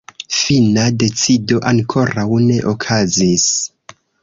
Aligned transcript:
Fina 0.35 0.85
decido 1.01 1.59
ankoraŭ 1.73 2.25
ne 2.47 2.59
okazis. 2.73 3.47